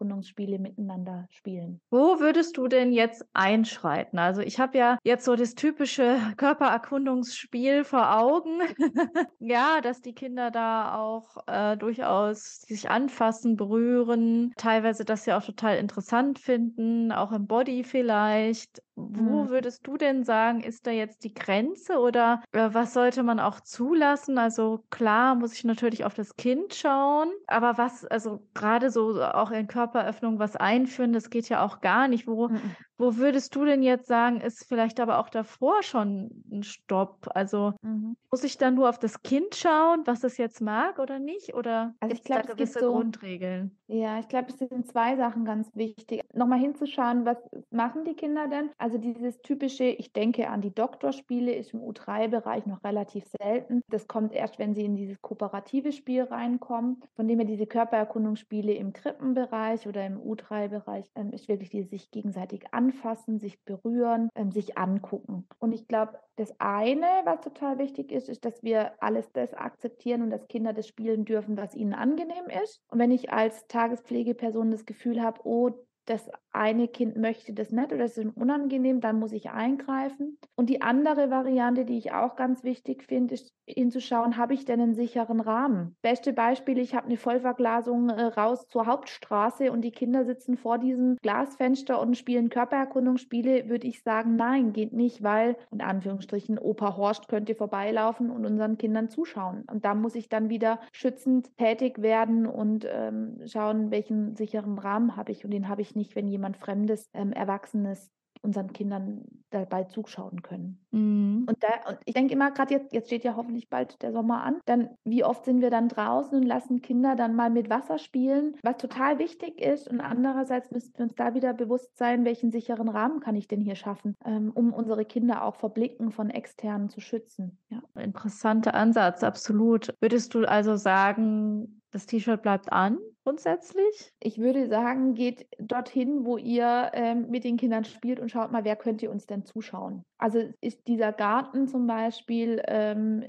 [0.00, 1.80] Körpererkundungsspiele miteinander spielen.
[1.90, 4.18] Wo würdest du denn jetzt einschreiten?
[4.18, 8.60] Also ich habe ja jetzt so das typische Körpererkundungsspiel vor Augen.
[9.38, 15.44] ja, dass die Kinder da auch äh, durchaus sich anfassen, berühren, teilweise das ja auch
[15.44, 18.82] total interessant finden, auch im Body vielleicht.
[19.10, 19.48] Wo mhm.
[19.50, 23.60] würdest du denn sagen, ist da jetzt die Grenze oder äh, was sollte man auch
[23.60, 24.38] zulassen?
[24.38, 29.50] Also klar muss ich natürlich auf das Kind schauen, aber was, also gerade so auch
[29.50, 32.26] in Körperöffnung was einführen, das geht ja auch gar nicht.
[32.26, 32.60] Wo, mhm.
[33.00, 37.28] Wo würdest du denn jetzt sagen, ist vielleicht aber auch davor schon ein Stopp?
[37.34, 38.16] Also mhm.
[38.30, 41.54] muss ich dann nur auf das Kind schauen, was es jetzt mag oder nicht?
[41.54, 43.76] Oder also ich glaube, es gibt so Grundregeln.
[43.86, 46.20] Ja, ich glaube, es sind zwei Sachen ganz wichtig.
[46.32, 47.38] Nochmal hinzuschauen, was
[47.70, 48.70] machen die Kinder denn?
[48.78, 53.82] Also dieses typische, ich denke an die Doktorspiele, ist im U3-Bereich noch relativ selten.
[53.88, 57.02] Das kommt erst, wenn sie in dieses kooperative Spiel reinkommen.
[57.16, 62.10] Von dem her diese Körpererkundungsspiele im Krippenbereich oder im U3-Bereich ähm, ist wirklich dieses sich
[62.10, 65.46] gegenseitig anfassen, sich berühren, ähm, sich angucken.
[65.58, 70.22] Und ich glaube, das eine, was total wichtig ist, ist, dass wir alles das akzeptieren
[70.22, 72.82] und dass Kinder das spielen dürfen, was ihnen angenehm ist.
[72.88, 75.70] Und wenn ich als Tagespflegeperson das Gefühl habe, oh,
[76.10, 80.38] das eine Kind möchte das nicht oder es ist unangenehm, dann muss ich eingreifen.
[80.56, 84.80] Und die andere Variante, die ich auch ganz wichtig finde, ist hinzuschauen, habe ich denn
[84.80, 85.96] einen sicheren Rahmen?
[86.02, 90.78] Beste Beispiel, ich habe eine Vollverglasung äh, raus zur Hauptstraße und die Kinder sitzen vor
[90.78, 96.96] diesem Glasfenster und spielen Körpererkundungsspiele, würde ich sagen, nein, geht nicht, weil in Anführungsstrichen Opa
[96.96, 99.64] Horst könnte vorbeilaufen und unseren Kindern zuschauen.
[99.70, 105.16] Und da muss ich dann wieder schützend tätig werden und ähm, schauen, welchen sicheren Rahmen
[105.16, 108.10] habe ich und den habe ich nicht, wenn jemand Fremdes, ähm, Erwachsenes
[108.42, 110.78] unseren Kindern dabei zuschauen können.
[110.92, 111.46] Mhm.
[111.48, 114.42] Und, da, und ich denke immer, gerade jetzt, jetzt steht ja hoffentlich bald der Sommer
[114.44, 117.98] an, dann wie oft sind wir dann draußen und lassen Kinder dann mal mit Wasser
[117.98, 119.88] spielen, was total wichtig ist.
[119.88, 123.60] Und andererseits müssen wir uns da wieder bewusst sein, welchen sicheren Rahmen kann ich denn
[123.60, 127.58] hier schaffen, ähm, um unsere Kinder auch vor Blicken von Externen zu schützen.
[127.68, 127.82] Ja.
[128.00, 129.92] Interessanter Ansatz, absolut.
[130.00, 132.98] Würdest du also sagen, das T-Shirt bleibt an?
[133.30, 134.12] Grundsätzlich?
[134.18, 138.64] Ich würde sagen, geht dorthin, wo ihr ähm, mit den Kindern spielt und schaut mal,
[138.64, 140.02] wer könnte uns denn zuschauen.
[140.20, 143.24] Also ist dieser Garten zum Beispiel ähm,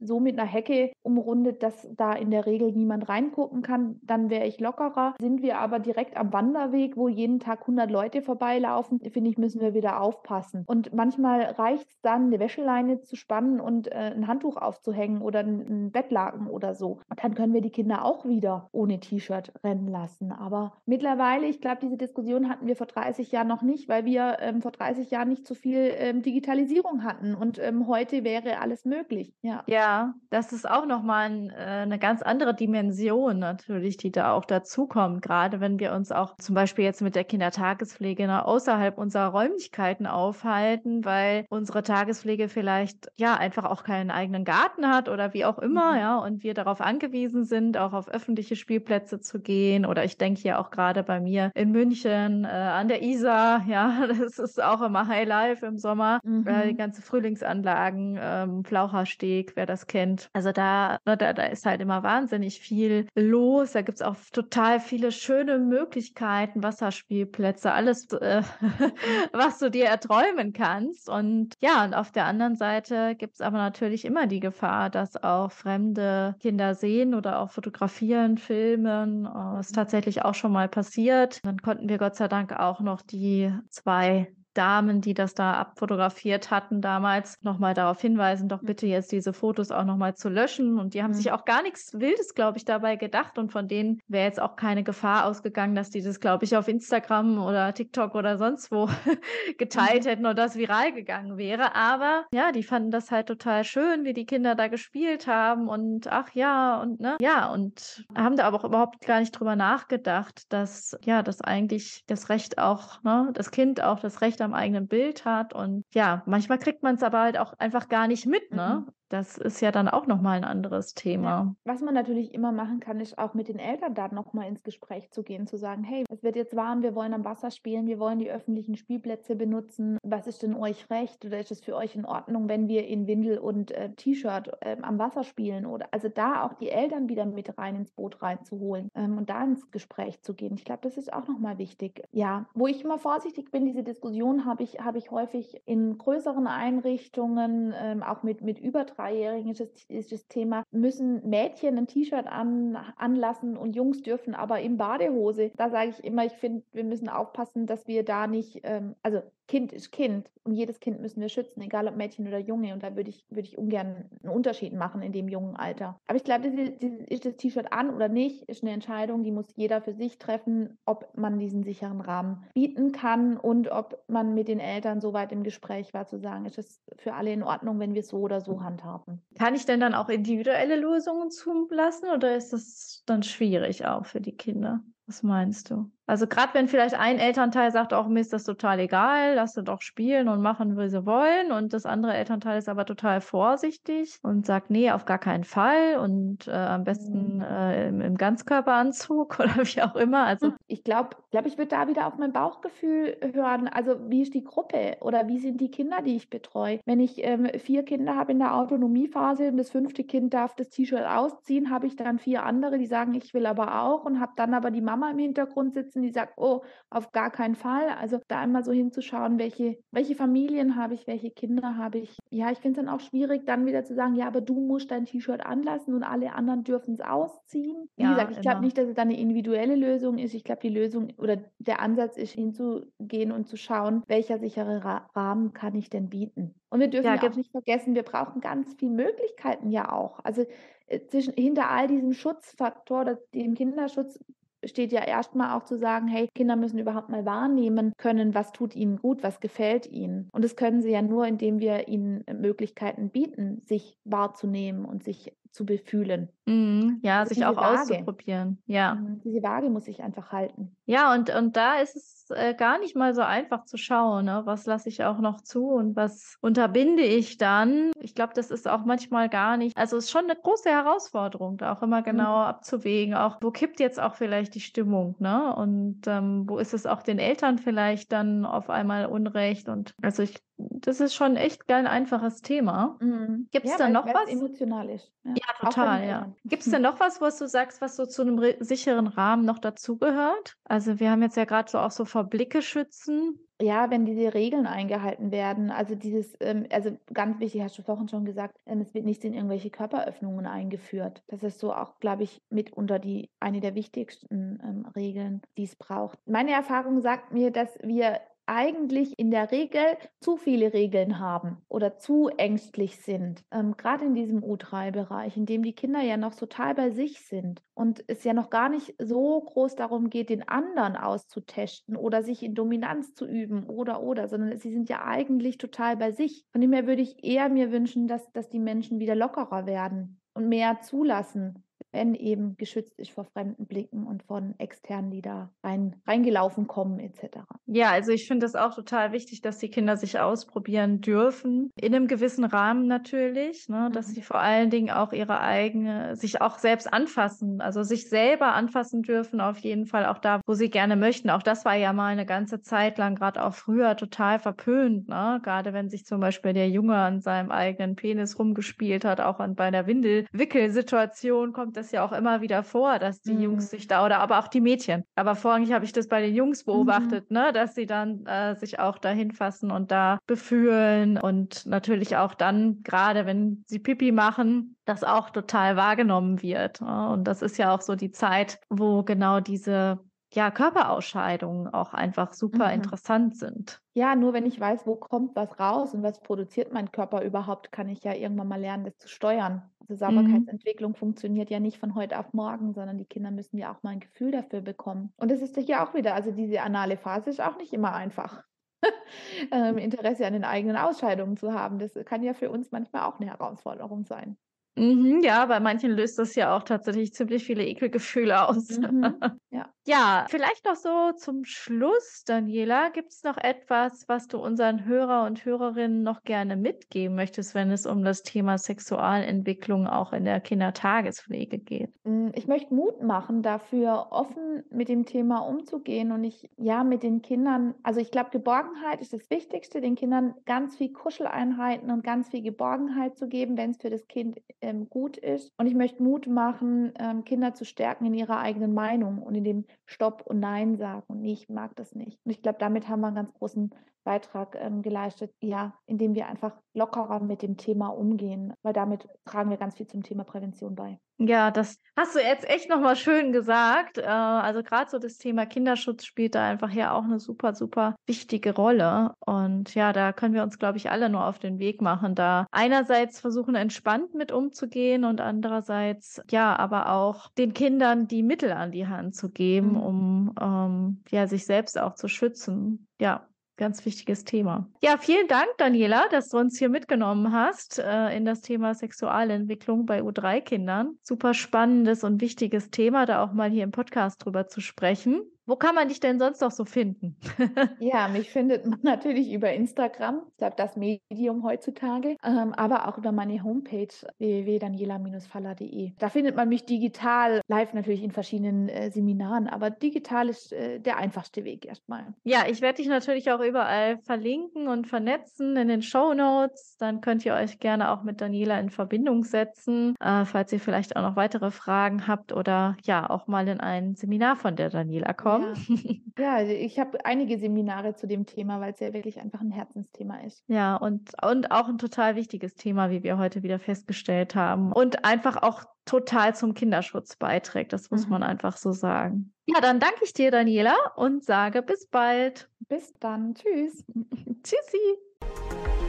[0.00, 4.46] so mit einer Hecke umrundet, dass da in der Regel niemand reingucken kann, dann wäre
[4.46, 5.14] ich lockerer.
[5.20, 9.60] Sind wir aber direkt am Wanderweg, wo jeden Tag 100 Leute vorbeilaufen, finde ich, müssen
[9.60, 10.64] wir wieder aufpassen.
[10.66, 15.40] Und manchmal reicht es dann, eine Wäscheleine zu spannen und äh, ein Handtuch aufzuhängen oder
[15.40, 17.00] ein, ein Bettlaken oder so.
[17.16, 20.32] Dann können wir die Kinder auch wieder ohne T-Shirt rennen lassen.
[20.32, 24.38] Aber mittlerweile, ich glaube, diese Diskussion hatten wir vor 30 Jahren noch nicht, weil wir
[24.40, 27.34] ähm, vor 30 Jahren nicht so viel ähm, Digitalisierung hatten.
[27.34, 29.32] Und ähm, heute wäre alles möglich.
[29.42, 34.32] Ja, ja das ist auch nochmal ein, äh, eine ganz andere Dimension natürlich, die da
[34.32, 35.22] auch dazukommt.
[35.22, 40.06] Gerade wenn wir uns auch zum Beispiel jetzt mit der Kindertagespflege ne, außerhalb unserer Räumlichkeiten
[40.06, 45.58] aufhalten, weil unsere Tagespflege vielleicht ja einfach auch keinen eigenen Garten hat oder wie auch
[45.58, 45.98] immer, mhm.
[45.98, 49.86] ja, und wir darauf angewiesen sind, auch auf öffentliche Spielplätze zu gehen.
[49.86, 54.08] Oder ich denke ja auch gerade bei mir in München äh, an der Isar, ja,
[54.08, 56.46] das ist auch immer High Life im Sommer, mhm.
[56.46, 60.28] äh, die ganze Frühlingsanlagen, ähm, Flauchersteg, wer das kennt.
[60.32, 63.72] Also da, ne, da, da ist halt immer wahnsinnig viel los.
[63.72, 68.42] Da gibt es auch total viele schöne Möglichkeiten, Wasserspielplätze, alles, äh,
[69.32, 71.08] was du dir erträumen kannst.
[71.08, 75.22] Und ja, und auf der anderen Seite gibt es aber natürlich immer die Gefahr, dass
[75.22, 79.24] auch fremde Kinder sehen oder auch fotografieren, filmen.
[79.24, 81.44] Das äh, ist tatsächlich auch schon mal passiert.
[81.44, 86.50] Dann konnten wir Gott sei Dank auch noch die zwei Damen, die das da abfotografiert
[86.50, 90.78] hatten damals, nochmal darauf hinweisen, doch bitte jetzt diese Fotos auch nochmal zu löschen.
[90.78, 91.16] Und die haben mhm.
[91.16, 93.38] sich auch gar nichts Wildes, glaube ich, dabei gedacht.
[93.38, 96.68] Und von denen wäre jetzt auch keine Gefahr ausgegangen, dass die das, glaube ich, auf
[96.68, 98.88] Instagram oder TikTok oder sonst wo
[99.58, 100.08] geteilt mhm.
[100.08, 101.74] hätten und das viral gegangen wäre.
[101.74, 106.06] Aber ja, die fanden das halt total schön, wie die Kinder da gespielt haben und
[106.10, 110.52] ach ja, und ne, ja, und haben da aber auch überhaupt gar nicht drüber nachgedacht,
[110.52, 114.88] dass ja, dass eigentlich das Recht auch, ne, das Kind auch das Recht am eigenen
[114.88, 115.52] Bild hat.
[115.54, 118.84] Und ja, manchmal kriegt man es aber halt auch einfach gar nicht mit, ne?
[118.86, 118.92] Mhm.
[119.14, 121.28] Das ist ja dann auch nochmal ein anderes Thema.
[121.28, 121.54] Ja.
[121.64, 125.12] Was man natürlich immer machen kann, ist auch mit den Eltern da nochmal ins Gespräch
[125.12, 128.00] zu gehen, zu sagen, hey, es wird jetzt warm, wir wollen am Wasser spielen, wir
[128.00, 129.98] wollen die öffentlichen Spielplätze benutzen.
[130.02, 133.06] Was ist denn euch recht oder ist es für euch in Ordnung, wenn wir in
[133.06, 135.64] Windel und äh, T-Shirt äh, am Wasser spielen?
[135.64, 139.44] Oder also da auch die Eltern wieder mit rein ins Boot reinzuholen ähm, und da
[139.44, 140.54] ins Gespräch zu gehen.
[140.54, 142.02] Ich glaube, das ist auch nochmal wichtig.
[142.10, 146.48] Ja, wo ich immer vorsichtig bin, diese Diskussion habe ich, habe ich häufig in größeren
[146.48, 151.86] Einrichtungen, ähm, auch mit, mit Übertragung Dreijährigen ist das, ist das Thema, müssen Mädchen ein
[151.86, 155.50] T-Shirt an, anlassen und Jungs dürfen aber in Badehose.
[155.56, 159.22] Da sage ich immer, ich finde, wir müssen aufpassen, dass wir da nicht, ähm, also
[159.46, 162.72] Kind ist Kind und jedes Kind müssen wir schützen, egal ob Mädchen oder Junge.
[162.72, 166.00] Und da würde ich, würde ich ungern einen Unterschied machen in dem jungen Alter.
[166.06, 169.82] Aber ich glaube, ist das T-Shirt an oder nicht, ist eine Entscheidung, die muss jeder
[169.82, 174.60] für sich treffen, ob man diesen sicheren Rahmen bieten kann und ob man mit den
[174.60, 177.94] Eltern so weit im Gespräch war, zu sagen, ist es für alle in Ordnung, wenn
[177.94, 179.20] wir es so oder so handhaben.
[179.38, 184.20] Kann ich denn dann auch individuelle Lösungen zulassen oder ist das dann schwierig auch für
[184.20, 184.82] die Kinder?
[185.06, 185.90] Was meinst du?
[186.06, 189.62] Also gerade wenn vielleicht ein Elternteil sagt, auch mir ist das total egal, lass sie
[189.62, 191.50] doch spielen und machen, wie sie wollen.
[191.50, 195.96] Und das andere Elternteil ist aber total vorsichtig und sagt, nee, auf gar keinen Fall
[195.98, 197.42] und äh, am besten mhm.
[197.42, 200.24] äh, im, im, Ganzkörperanzug oder wie auch immer.
[200.24, 203.68] Also ich glaube, glaube ich würde da wieder auf mein Bauchgefühl hören.
[203.68, 206.80] Also wie ist die Gruppe oder wie sind die Kinder, die ich betreue?
[206.84, 210.68] Wenn ich ähm, vier Kinder habe in der Autonomiephase und das fünfte Kind darf das
[210.68, 214.32] T-Shirt ausziehen, habe ich dann vier andere, die sagen, ich will aber auch und habe
[214.36, 217.88] dann aber die Mama im Hintergrund sitzen sitzen, die sagt, oh, auf gar keinen Fall.
[218.00, 222.16] Also da einmal so hinzuschauen, welche, welche Familien habe ich, welche Kinder habe ich.
[222.30, 224.90] Ja, ich finde es dann auch schwierig, dann wieder zu sagen, ja, aber du musst
[224.90, 227.88] dein T-Shirt anlassen und alle anderen dürfen es ausziehen.
[227.96, 230.34] Wie ja, gesagt, ich glaube nicht, dass es da eine individuelle Lösung ist.
[230.34, 234.82] Ich glaube, die Lösung oder der Ansatz ist, hinzugehen und zu schauen, welcher sichere
[235.14, 236.54] Rahmen kann ich denn bieten.
[236.70, 240.18] Und wir dürfen ja, ja auch nicht vergessen, wir brauchen ganz viele Möglichkeiten ja auch.
[240.24, 240.44] Also
[240.86, 244.18] äh, zwischen, hinter all diesem Schutzfaktor, dem Kinderschutz,
[244.66, 248.74] steht ja erstmal auch zu sagen, hey, Kinder müssen überhaupt mal wahrnehmen können, was tut
[248.74, 250.28] ihnen gut, was gefällt ihnen.
[250.32, 255.32] Und das können sie ja nur, indem wir ihnen Möglichkeiten bieten, sich wahrzunehmen und sich
[255.54, 256.28] zu befühlen.
[256.46, 257.80] Mhm, ja, also sich auch Waage.
[257.80, 258.58] auszuprobieren.
[258.66, 258.96] Ja.
[258.96, 260.76] Mhm, diese Waage muss ich einfach halten.
[260.84, 264.42] Ja, und, und da ist es äh, gar nicht mal so einfach zu schauen, ne?
[264.44, 267.92] was lasse ich auch noch zu und was unterbinde ich dann.
[268.00, 271.56] Ich glaube, das ist auch manchmal gar nicht, also es ist schon eine große Herausforderung,
[271.56, 272.46] da auch immer genau mhm.
[272.46, 275.54] abzuwägen, auch wo kippt jetzt auch vielleicht die Stimmung, ne?
[275.54, 280.24] Und ähm, wo ist es auch den Eltern vielleicht dann auf einmal Unrecht und also
[280.24, 282.96] ich das ist schon echt kein einfaches Thema.
[283.00, 283.48] Mhm.
[283.50, 284.28] Gibt es ja, da noch was?
[284.28, 285.12] emotional ist.
[285.24, 286.32] Ja, ja total, ja.
[286.44, 289.58] Gibt es denn noch was, was du sagst, was so zu einem sicheren Rahmen noch
[289.58, 290.56] dazugehört?
[290.64, 293.38] Also wir haben jetzt ja gerade so auch so vor Blicke schützen.
[293.60, 298.08] ja, wenn diese Regeln eingehalten werden, also dieses, ähm, also ganz wichtig, hast du vorhin
[298.08, 301.22] schon gesagt, ähm, es wird nicht in irgendwelche Körperöffnungen eingeführt.
[301.28, 305.76] Das ist so auch, glaube ich, mitunter die eine der wichtigsten ähm, Regeln, die es
[305.76, 306.18] braucht.
[306.26, 309.82] Meine Erfahrung sagt mir, dass wir eigentlich in der Regel
[310.20, 313.44] zu viele Regeln haben oder zu ängstlich sind.
[313.50, 317.62] Ähm, Gerade in diesem U3-Bereich, in dem die Kinder ja noch total bei sich sind
[317.74, 322.42] und es ja noch gar nicht so groß darum geht, den anderen auszutesten oder sich
[322.42, 326.44] in Dominanz zu üben oder oder, sondern sie sind ja eigentlich total bei sich.
[326.52, 330.20] Von dem her würde ich eher mir wünschen, dass, dass die Menschen wieder lockerer werden
[330.34, 335.50] und mehr zulassen, wenn eben geschützt ist vor fremden Blicken und von externen, die da
[335.62, 337.38] rein, reingelaufen kommen etc.
[337.66, 341.94] Ja, also ich finde es auch total wichtig, dass die Kinder sich ausprobieren dürfen, in
[341.94, 344.12] einem gewissen Rahmen natürlich, ne, dass mhm.
[344.12, 349.02] sie vor allen Dingen auch ihre eigene, sich auch selbst anfassen, also sich selber anfassen
[349.02, 351.30] dürfen, auf jeden Fall auch da, wo sie gerne möchten.
[351.30, 355.40] Auch das war ja mal eine ganze Zeit lang, gerade auch früher, total verpönt, ne?
[355.44, 359.54] gerade wenn sich zum Beispiel der Junge an seinem eigenen Penis rumgespielt hat, auch an,
[359.54, 363.42] bei der Windelwickelsituation kommt das das ja auch immer wieder vor, dass die mhm.
[363.42, 365.04] Jungs sich da oder aber auch die Mädchen.
[365.14, 367.36] Aber vorrangig habe ich das bei den Jungs beobachtet, mhm.
[367.36, 372.34] ne, dass sie dann äh, sich auch dahin fassen und da befühlen und natürlich auch
[372.34, 376.80] dann, gerade wenn sie Pipi machen, das auch total wahrgenommen wird.
[376.80, 377.08] Ne?
[377.10, 380.00] Und das ist ja auch so die Zeit, wo genau diese
[380.34, 382.74] ja, Körperausscheidungen auch einfach super mhm.
[382.74, 383.80] interessant sind.
[383.94, 387.72] Ja, nur wenn ich weiß, wo kommt was raus und was produziert mein Körper überhaupt,
[387.72, 389.62] kann ich ja irgendwann mal lernen, das zu steuern.
[389.80, 389.96] Also.
[389.96, 390.96] Sauberkeitsentwicklung mhm.
[390.96, 394.00] funktioniert ja nicht von heute auf morgen, sondern die Kinder müssen ja auch mal ein
[394.00, 395.12] Gefühl dafür bekommen.
[395.16, 398.42] Und das ist ja auch wieder, also diese anale Phase ist auch nicht immer einfach.
[399.52, 403.18] ähm, Interesse an den eigenen Ausscheidungen zu haben, das kann ja für uns manchmal auch
[403.18, 404.36] eine Herausforderung sein.
[404.76, 408.70] Mhm, ja, bei manchen löst das ja auch tatsächlich ziemlich viele Ekelgefühle aus.
[408.70, 409.14] Mhm,
[409.50, 409.68] ja.
[409.86, 415.24] Ja, vielleicht noch so zum Schluss, Daniela, gibt es noch etwas, was du unseren Hörer
[415.24, 420.40] und Hörerinnen noch gerne mitgeben möchtest, wenn es um das Thema Sexualentwicklung auch in der
[420.40, 421.92] Kindertagespflege geht?
[422.04, 427.02] Hm, ich möchte Mut machen, dafür offen mit dem Thema umzugehen und ich, ja, mit
[427.02, 432.02] den Kindern, also ich glaube, Geborgenheit ist das Wichtigste, den Kindern ganz viel Kuscheleinheiten und
[432.02, 435.52] ganz viel Geborgenheit zu geben, wenn es für das Kind ähm, gut ist.
[435.58, 439.44] Und ich möchte Mut machen, ähm, Kinder zu stärken in ihrer eigenen Meinung und in
[439.44, 442.18] dem Stopp und Nein sagen und nee, ich mag das nicht.
[442.24, 443.70] Und ich glaube, damit haben wir einen ganz großen
[444.04, 449.50] Beitrag ähm, geleistet, ja, indem wir einfach lockerer mit dem Thema umgehen, weil damit tragen
[449.50, 450.98] wir ganz viel zum Thema Prävention bei.
[451.18, 453.98] Ja, das hast du jetzt echt nochmal schön gesagt.
[453.98, 457.94] Äh, also gerade so das Thema Kinderschutz spielt da einfach ja auch eine super, super
[458.06, 459.12] wichtige Rolle.
[459.24, 462.46] Und ja, da können wir uns, glaube ich, alle nur auf den Weg machen, da
[462.50, 468.72] einerseits versuchen, entspannt mit umzugehen und andererseits ja, aber auch den Kindern die Mittel an
[468.72, 469.76] die Hand zu geben, mhm.
[469.76, 472.88] um ähm, ja, sich selbst auch zu schützen.
[473.00, 474.68] Ja, Ganz wichtiges Thema.
[474.82, 479.86] Ja, vielen Dank, Daniela, dass du uns hier mitgenommen hast äh, in das Thema Sexualentwicklung
[479.86, 480.98] bei U3-Kindern.
[481.02, 485.22] Super spannendes und wichtiges Thema, da auch mal hier im Podcast drüber zu sprechen.
[485.46, 487.16] Wo kann man dich denn sonst noch so finden?
[487.78, 492.96] ja, mich findet man natürlich über Instagram, ich glaube das Medium heutzutage, ähm, aber auch
[492.96, 495.92] über meine Homepage www.daniela-faller.de.
[495.98, 500.80] Da findet man mich digital, live natürlich in verschiedenen äh, Seminaren, aber digital ist äh,
[500.80, 502.14] der einfachste Weg erstmal.
[502.24, 506.76] Ja, ich werde dich natürlich auch überall verlinken und vernetzen in den Show Notes.
[506.78, 510.96] Dann könnt ihr euch gerne auch mit Daniela in Verbindung setzen, äh, falls ihr vielleicht
[510.96, 515.12] auch noch weitere Fragen habt oder ja auch mal in ein Seminar von der Daniela
[515.12, 516.04] kommt bekommen.
[516.18, 519.50] Ja, ja ich habe einige Seminare zu dem Thema, weil es ja wirklich einfach ein
[519.50, 520.44] Herzensthema ist.
[520.48, 524.72] Ja, und, und auch ein total wichtiges Thema, wie wir heute wieder festgestellt haben.
[524.72, 527.72] Und einfach auch total zum Kinderschutz beiträgt.
[527.72, 528.12] Das muss mhm.
[528.12, 529.32] man einfach so sagen.
[529.46, 532.48] Ja, dann danke ich dir, Daniela, und sage bis bald.
[532.68, 533.34] Bis dann.
[533.34, 533.84] Tschüss.
[534.42, 535.83] Tschüssi.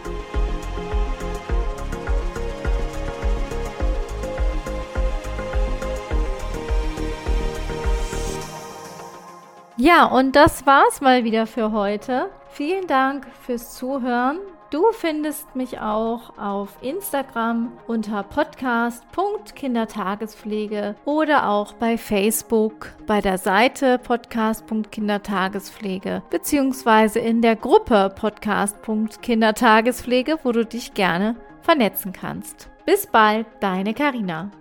[9.78, 12.30] Ja, und das war's mal wieder für heute.
[12.50, 14.38] Vielen Dank fürs Zuhören.
[14.72, 24.00] Du findest mich auch auf Instagram unter podcast.kindertagespflege oder auch bei Facebook bei der Seite
[24.00, 32.70] podcast.kindertagespflege beziehungsweise in der Gruppe podcast.kindertagespflege, wo du dich gerne vernetzen kannst.
[32.86, 34.52] Bis bald, deine Karina.